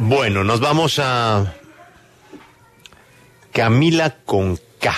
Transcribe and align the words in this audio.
Bueno, 0.00 0.44
nos 0.44 0.60
vamos 0.60 1.00
a 1.00 1.56
Camila 3.50 4.14
con 4.24 4.56
K. 4.78 4.94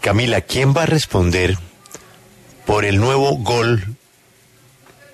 Camila, 0.00 0.40
¿quién 0.40 0.74
va 0.76 0.82
a 0.82 0.86
responder 0.86 1.56
por 2.66 2.84
el 2.84 2.98
nuevo 2.98 3.36
gol 3.36 3.86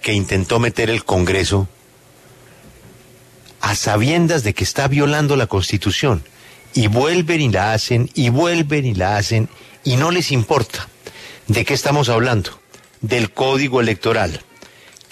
que 0.00 0.14
intentó 0.14 0.58
meter 0.58 0.88
el 0.88 1.04
Congreso 1.04 1.69
a 3.60 3.74
sabiendas 3.74 4.42
de 4.42 4.54
que 4.54 4.64
está 4.64 4.88
violando 4.88 5.36
la 5.36 5.48
Constitución? 5.48 6.24
Y 6.72 6.86
vuelven 6.86 7.42
y 7.42 7.50
la 7.50 7.74
hacen, 7.74 8.10
y 8.14 8.30
vuelven 8.30 8.86
y 8.86 8.94
la 8.94 9.18
hacen, 9.18 9.50
y 9.84 9.96
no 9.96 10.10
les 10.10 10.32
importa. 10.32 10.88
¿De 11.48 11.66
qué 11.66 11.74
estamos 11.74 12.08
hablando? 12.08 12.58
Del 13.02 13.30
código 13.30 13.82
electoral. 13.82 14.40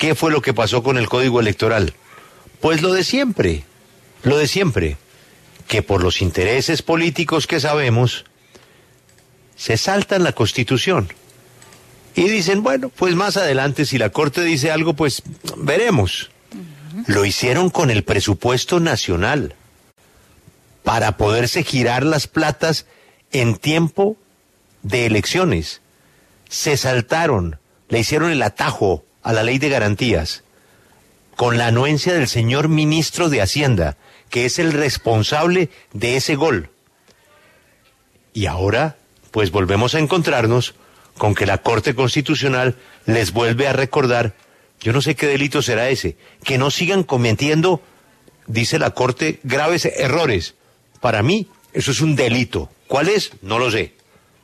¿Qué 0.05 0.15
fue 0.15 0.31
lo 0.31 0.43
que 0.43 0.53
pasó 0.53 0.83
con 0.83 0.99
el 0.99 1.09
código 1.09 1.41
electoral? 1.41 1.95
Pues 2.61 2.83
lo 2.83 2.93
de 2.93 3.05
siempre, 3.05 3.65
lo 4.23 4.37
de 4.37 4.47
siempre, 4.47 4.99
que 5.67 5.81
por 5.81 6.03
los 6.03 6.21
intereses 6.21 6.83
políticos 6.83 7.47
que 7.47 7.59
sabemos, 7.59 8.27
se 9.57 9.79
saltan 9.79 10.23
la 10.23 10.33
constitución. 10.33 11.09
Y 12.15 12.29
dicen, 12.29 12.63
bueno, 12.63 12.91
pues 12.91 13.15
más 13.15 13.39
adelante 13.39 13.87
si 13.87 13.97
la 13.97 14.11
Corte 14.11 14.43
dice 14.43 14.71
algo, 14.71 14.93
pues 14.93 15.23
veremos. 15.57 16.31
Lo 17.07 17.25
hicieron 17.25 17.71
con 17.71 17.91
el 17.91 18.05
presupuesto 18.05 18.81
nacional, 18.81 19.55
para 20.83 21.17
poderse 21.17 21.65
girar 21.65 22.05
las 22.05 22.27
platas 22.27 22.85
en 23.33 23.57
tiempo 23.57 24.19
de 24.83 25.07
elecciones. 25.07 25.81
Se 26.51 26.77
saltaron, 26.77 27.59
le 27.89 28.01
hicieron 28.01 28.31
el 28.31 28.43
atajo 28.43 29.03
a 29.25 29.33
la 29.33 29.43
ley 29.43 29.59
de 29.59 29.71
garantías, 29.71 30.45
con 31.35 31.59
la 31.59 31.67
anuencia 31.67 32.13
del 32.13 32.29
señor 32.29 32.69
ministro 32.69 33.29
de 33.29 33.43
Hacienda, 33.43 33.97
que 34.31 34.45
es 34.45 34.59
el 34.59 34.73
responsable 34.73 35.71
de 35.93 36.17
ese 36.17 36.37
gol. 36.37 36.71
Y 38.33 38.47
ahora, 38.47 38.97
pues 39.31 39.51
volvemos 39.51 39.95
a 39.95 39.99
encontrarnos 39.99 40.75
con 41.19 41.35
que 41.35 41.47
la 41.47 41.59
Corte 41.59 41.95
Constitucional 41.95 42.77
les 43.07 43.33
vuelve 43.33 43.67
a 43.67 43.73
recordar, 43.73 44.35
yo 44.81 44.93
no 44.93 45.01
sé 45.01 45.15
qué 45.17 45.27
delito 45.27 45.63
será 45.63 45.89
ese, 45.89 46.17
que 46.45 46.59
no 46.59 46.71
sigan 46.71 47.03
cometiendo, 47.03 47.81
dice 48.47 48.79
la 48.79 48.91
Corte, 48.91 49.41
graves 49.43 49.87
errores. 49.87 50.55
Para 51.01 51.23
mí, 51.23 51.49
eso 51.73 51.93
es 51.93 52.01
un 52.01 52.15
delito. 52.15 52.71
¿Cuál 52.89 53.09
es? 53.09 53.33
No 53.41 53.59
lo 53.59 53.71
sé. 53.71 53.95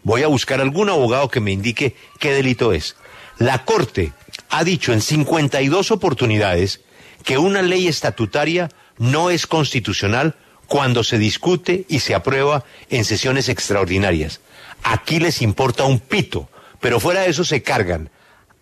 Voy 0.02 0.22
a 0.22 0.28
buscar 0.28 0.60
algún 0.60 0.88
abogado 0.88 1.28
que 1.28 1.40
me 1.40 1.52
indique 1.52 1.94
qué 2.18 2.32
delito 2.32 2.72
es. 2.72 2.96
La 3.38 3.64
Corte 3.64 4.12
ha 4.50 4.64
dicho 4.64 4.92
en 4.92 5.00
52 5.00 5.90
oportunidades 5.90 6.80
que 7.24 7.38
una 7.38 7.62
ley 7.62 7.86
estatutaria 7.86 8.68
no 8.98 9.30
es 9.30 9.46
constitucional 9.46 10.36
cuando 10.66 11.02
se 11.04 11.18
discute 11.18 11.84
y 11.88 12.00
se 12.00 12.14
aprueba 12.14 12.64
en 12.90 13.04
sesiones 13.04 13.48
extraordinarias. 13.48 14.40
Aquí 14.82 15.18
les 15.18 15.42
importa 15.42 15.84
un 15.84 16.00
pito, 16.00 16.48
pero 16.80 17.00
fuera 17.00 17.22
de 17.22 17.30
eso 17.30 17.44
se 17.44 17.62
cargan 17.62 18.10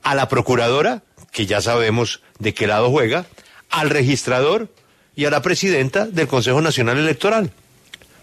a 0.03 0.15
la 0.15 0.29
procuradora, 0.29 1.03
que 1.33 1.47
ya 1.47 1.61
sabemos 1.61 2.23
de 2.39 2.55
qué 2.55 2.67
lado 2.67 2.91
juega, 2.91 3.27
al 3.71 3.91
registrador 3.91 4.73
y 5.15 5.25
a 5.25 5.31
la 5.31 5.43
presidenta 5.43 6.07
del 6.07 6.29
Consejo 6.29 6.61
Nacional 6.61 6.99
Electoral. 6.99 7.53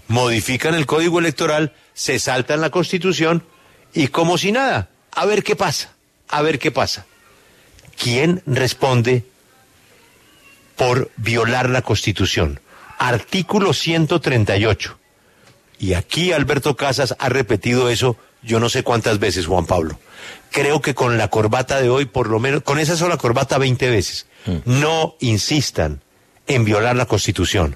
Modifican 0.07 0.75
el 0.75 0.85
código 0.85 1.19
electoral, 1.19 1.73
se 1.93 2.19
saltan 2.19 2.61
la 2.61 2.69
constitución 2.69 3.43
y 3.93 4.07
como 4.07 4.37
si 4.37 4.51
nada, 4.51 4.89
a 5.11 5.25
ver 5.25 5.43
qué 5.43 5.55
pasa, 5.55 5.93
a 6.27 6.41
ver 6.41 6.59
qué 6.59 6.71
pasa. 6.71 7.05
¿Quién 7.97 8.41
responde 8.45 9.23
por 10.75 11.11
violar 11.17 11.69
la 11.69 11.81
Constitución? 11.81 12.59
Artículo 12.97 13.73
138. 13.73 14.97
Y 15.79 15.93
aquí 15.93 16.31
Alberto 16.31 16.75
Casas 16.75 17.15
ha 17.19 17.29
repetido 17.29 17.89
eso 17.89 18.17
yo 18.45 18.59
no 18.59 18.69
sé 18.69 18.83
cuántas 18.83 19.19
veces, 19.19 19.47
Juan 19.47 19.65
Pablo. 19.65 19.99
Creo 20.51 20.81
que 20.81 20.93
con 20.93 21.17
la 21.17 21.29
corbata 21.29 21.81
de 21.81 21.89
hoy, 21.89 22.05
por 22.05 22.29
lo 22.29 22.39
menos, 22.39 22.61
con 22.61 22.79
esa 22.79 22.95
sola 22.95 23.17
corbata 23.17 23.57
20 23.57 23.89
veces. 23.89 24.27
Mm. 24.45 24.57
No 24.65 25.15
insistan 25.19 26.01
en 26.47 26.63
violar 26.63 26.95
la 26.95 27.07
Constitución, 27.07 27.75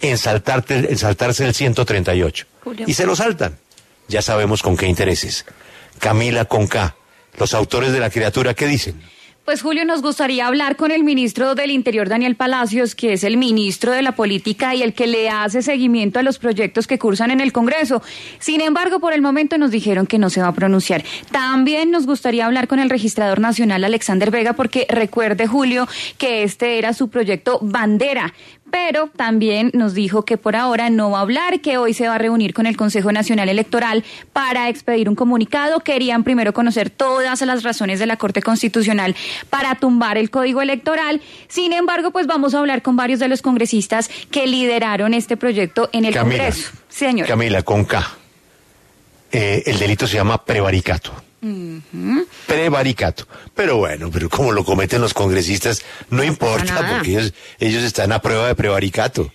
en, 0.00 0.18
saltarte, 0.18 0.90
en 0.90 0.98
saltarse 0.98 1.44
el 1.44 1.54
138. 1.54 2.46
Y 2.86 2.94
se 2.94 3.06
lo 3.06 3.14
saltan. 3.14 3.58
Ya 4.08 4.22
sabemos 4.22 4.62
con 4.62 4.76
qué 4.76 4.86
intereses. 4.86 5.46
Camila 6.00 6.46
con 6.46 6.66
K, 6.66 6.96
los 7.38 7.54
autores 7.54 7.92
de 7.92 8.00
la 8.00 8.10
criatura, 8.10 8.54
¿qué 8.54 8.66
dicen? 8.66 9.00
Pues 9.44 9.60
Julio, 9.60 9.84
nos 9.84 10.02
gustaría 10.02 10.46
hablar 10.46 10.76
con 10.76 10.92
el 10.92 11.02
ministro 11.02 11.56
del 11.56 11.72
Interior, 11.72 12.08
Daniel 12.08 12.36
Palacios, 12.36 12.94
que 12.94 13.14
es 13.14 13.24
el 13.24 13.36
ministro 13.36 13.90
de 13.90 14.00
la 14.00 14.12
Política 14.12 14.72
y 14.76 14.84
el 14.84 14.94
que 14.94 15.08
le 15.08 15.30
hace 15.30 15.62
seguimiento 15.62 16.20
a 16.20 16.22
los 16.22 16.38
proyectos 16.38 16.86
que 16.86 16.96
cursan 16.96 17.32
en 17.32 17.40
el 17.40 17.52
Congreso. 17.52 18.02
Sin 18.38 18.60
embargo, 18.60 19.00
por 19.00 19.12
el 19.12 19.20
momento 19.20 19.58
nos 19.58 19.72
dijeron 19.72 20.06
que 20.06 20.20
no 20.20 20.30
se 20.30 20.40
va 20.40 20.46
a 20.46 20.54
pronunciar. 20.54 21.02
También 21.32 21.90
nos 21.90 22.06
gustaría 22.06 22.46
hablar 22.46 22.68
con 22.68 22.78
el 22.78 22.88
registrador 22.88 23.40
nacional, 23.40 23.82
Alexander 23.82 24.30
Vega, 24.30 24.52
porque 24.52 24.86
recuerde, 24.88 25.48
Julio, 25.48 25.88
que 26.18 26.44
este 26.44 26.78
era 26.78 26.94
su 26.94 27.10
proyecto 27.10 27.58
bandera 27.62 28.32
pero 28.72 29.10
también 29.14 29.70
nos 29.74 29.92
dijo 29.92 30.24
que 30.24 30.38
por 30.38 30.56
ahora 30.56 30.88
no 30.88 31.10
va 31.10 31.18
a 31.18 31.20
hablar, 31.20 31.60
que 31.60 31.76
hoy 31.76 31.92
se 31.92 32.08
va 32.08 32.14
a 32.14 32.18
reunir 32.18 32.54
con 32.54 32.66
el 32.66 32.74
Consejo 32.74 33.12
Nacional 33.12 33.50
Electoral 33.50 34.02
para 34.32 34.70
expedir 34.70 35.10
un 35.10 35.14
comunicado. 35.14 35.80
Querían 35.80 36.24
primero 36.24 36.54
conocer 36.54 36.88
todas 36.88 37.42
las 37.42 37.64
razones 37.64 37.98
de 37.98 38.06
la 38.06 38.16
Corte 38.16 38.40
Constitucional 38.40 39.14
para 39.50 39.74
tumbar 39.74 40.16
el 40.16 40.30
Código 40.30 40.62
Electoral. 40.62 41.20
Sin 41.48 41.74
embargo, 41.74 42.12
pues 42.12 42.26
vamos 42.26 42.54
a 42.54 42.60
hablar 42.60 42.80
con 42.80 42.96
varios 42.96 43.20
de 43.20 43.28
los 43.28 43.42
congresistas 43.42 44.08
que 44.30 44.46
lideraron 44.46 45.12
este 45.12 45.36
proyecto 45.36 45.90
en 45.92 46.06
el 46.06 46.16
Congreso. 46.16 46.72
señor. 46.88 47.28
Camila, 47.28 47.62
con 47.62 47.84
K. 47.84 48.16
Eh, 49.32 49.64
el 49.66 49.78
delito 49.78 50.06
se 50.06 50.16
llama 50.16 50.42
prevaricato. 50.42 51.12
Prevaricato. 52.46 53.26
Pero 53.54 53.76
bueno, 53.76 54.10
pero 54.12 54.28
como 54.28 54.52
lo 54.52 54.64
cometen 54.64 55.00
los 55.00 55.12
congresistas, 55.12 55.82
no, 56.10 56.22
importa, 56.22 56.88
porque 56.88 57.10
ellos, 57.10 57.34
ellos 57.58 57.82
están 57.82 58.12
a 58.12 58.20
prueba 58.20 58.46
de 58.46 58.54
prevaricato. 58.54 59.32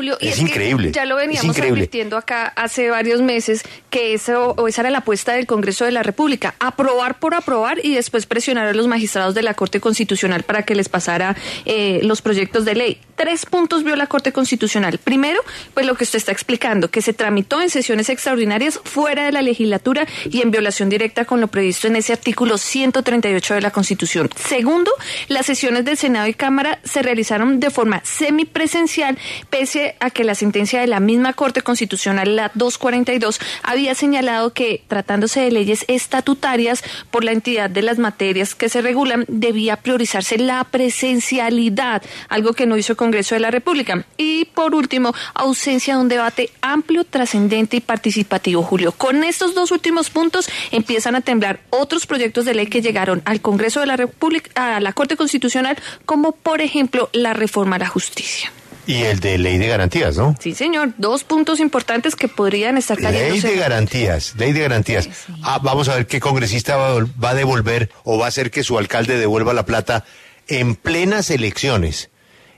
Julio, 0.00 0.16
es, 0.18 0.38
increíble. 0.38 0.92
ya 0.92 1.04
lo 1.04 1.16
veníamos 1.16 1.58
advirtiendo 1.58 2.16
acá 2.16 2.46
hace 2.56 2.88
varios 2.88 3.20
meses 3.20 3.62
que 3.90 4.14
eso, 4.14 4.54
o 4.56 4.66
esa 4.66 4.80
era 4.80 4.90
la 4.90 4.98
apuesta 4.98 5.34
del 5.34 5.46
Congreso 5.46 5.84
de 5.84 5.92
la 5.92 6.02
República, 6.02 6.54
aprobar 6.58 7.18
por 7.18 7.34
aprobar 7.34 7.84
y 7.84 7.94
después 7.94 8.24
presionar 8.24 8.66
a 8.66 8.72
los 8.72 8.86
magistrados 8.86 9.34
de 9.34 9.42
la 9.42 9.52
Corte 9.52 9.78
Constitucional 9.78 10.42
para 10.42 10.62
que 10.62 10.74
les 10.74 10.88
pasara 10.88 11.36
eh, 11.66 12.00
los 12.02 12.22
proyectos 12.22 12.64
de 12.64 12.76
ley. 12.76 12.98
Tres 13.14 13.44
puntos 13.44 13.84
vio 13.84 13.94
la 13.94 14.06
Corte 14.06 14.32
Constitucional. 14.32 14.96
Primero, 14.96 15.38
pues 15.74 15.84
lo 15.84 15.94
que 15.96 16.04
usted 16.04 16.16
está 16.16 16.32
explicando, 16.32 16.90
que 16.90 17.02
se 17.02 17.12
tramitó 17.12 17.60
en 17.60 17.68
sesiones 17.68 18.08
extraordinarias 18.08 18.80
fuera 18.82 19.26
de 19.26 19.32
la 19.32 19.42
legislatura 19.42 20.06
y 20.30 20.40
en 20.40 20.50
violación 20.50 20.88
directa 20.88 21.26
con 21.26 21.42
lo 21.42 21.48
previsto 21.48 21.88
en 21.88 21.96
ese 21.96 22.14
artículo 22.14 22.56
138 22.56 23.52
de 23.52 23.60
la 23.60 23.70
Constitución. 23.70 24.30
Segundo, 24.48 24.90
las 25.28 25.44
sesiones 25.44 25.84
del 25.84 25.98
Senado 25.98 26.26
y 26.26 26.32
Cámara 26.32 26.78
se 26.84 27.02
realizaron 27.02 27.60
de 27.60 27.68
forma 27.68 28.00
semipresencial, 28.04 29.18
pese 29.50 29.89
a 30.00 30.10
que 30.10 30.24
la 30.24 30.34
sentencia 30.34 30.80
de 30.80 30.86
la 30.86 31.00
misma 31.00 31.32
Corte 31.32 31.62
Constitucional, 31.62 32.36
la 32.36 32.50
242, 32.54 33.40
había 33.62 33.94
señalado 33.94 34.52
que, 34.52 34.82
tratándose 34.88 35.40
de 35.40 35.50
leyes 35.50 35.84
estatutarias 35.88 36.82
por 37.10 37.24
la 37.24 37.32
entidad 37.32 37.70
de 37.70 37.82
las 37.82 37.98
materias 37.98 38.54
que 38.54 38.68
se 38.68 38.82
regulan, 38.82 39.24
debía 39.28 39.76
priorizarse 39.76 40.38
la 40.38 40.64
presencialidad, 40.64 42.02
algo 42.28 42.52
que 42.52 42.66
no 42.66 42.76
hizo 42.76 42.92
el 42.92 42.96
Congreso 42.96 43.34
de 43.34 43.40
la 43.40 43.50
República. 43.50 44.04
Y, 44.16 44.46
por 44.46 44.74
último, 44.74 45.14
ausencia 45.34 45.94
de 45.94 46.00
un 46.00 46.08
debate 46.08 46.50
amplio, 46.60 47.04
trascendente 47.04 47.76
y 47.76 47.80
participativo, 47.80 48.62
Julio. 48.62 48.92
Con 48.92 49.24
estos 49.24 49.54
dos 49.54 49.70
últimos 49.70 50.10
puntos 50.10 50.48
empiezan 50.70 51.14
a 51.14 51.20
temblar 51.20 51.60
otros 51.70 52.06
proyectos 52.06 52.44
de 52.44 52.54
ley 52.54 52.66
que 52.66 52.82
llegaron 52.82 53.22
al 53.24 53.40
Congreso 53.40 53.80
de 53.80 53.86
la 53.86 53.96
República, 53.96 54.76
a 54.76 54.80
la 54.80 54.92
Corte 54.92 55.16
Constitucional, 55.16 55.76
como, 56.04 56.32
por 56.32 56.60
ejemplo, 56.60 57.08
la 57.12 57.32
reforma 57.32 57.76
a 57.76 57.80
la 57.80 57.88
justicia. 57.88 58.52
Y 58.90 59.04
el 59.04 59.20
de 59.20 59.38
ley 59.38 59.58
de 59.58 59.68
garantías, 59.68 60.16
¿no? 60.16 60.34
Sí, 60.40 60.54
señor. 60.54 60.92
Dos 60.98 61.24
puntos 61.24 61.60
importantes 61.60 62.16
que 62.16 62.28
podrían 62.28 62.76
estar 62.76 62.98
cayendo. 62.98 63.34
Ley 63.34 63.40
de 63.40 63.56
garantías, 63.56 64.34
ley 64.36 64.52
de 64.52 64.60
garantías. 64.60 65.08
Ah, 65.42 65.60
vamos 65.62 65.88
a 65.88 65.94
ver 65.94 66.06
qué 66.06 66.20
congresista 66.20 66.76
va, 66.76 67.30
a 67.30 67.34
devolver 67.34 67.90
o 68.04 68.18
va 68.18 68.26
a 68.26 68.28
hacer 68.28 68.50
que 68.50 68.64
su 68.64 68.78
alcalde 68.78 69.18
devuelva 69.18 69.52
la 69.52 69.64
plata 69.64 70.04
en 70.48 70.74
plenas 70.74 71.30
elecciones 71.30 72.10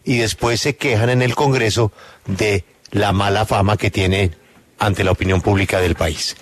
y 0.05 0.17
después 0.17 0.61
se 0.61 0.76
quejan 0.76 1.11
en 1.11 1.23
el 1.23 1.34
Congreso 1.34 1.93
de 2.26 2.64
la 2.90 3.12
mala 3.12 3.44
fama 3.44 3.76
que 3.76 3.90
tiene 3.90 4.32
ante 4.79 5.05
la 5.05 5.12
opinión 5.12 5.43
pública 5.43 5.81
del 5.81 5.94
país. 5.94 6.37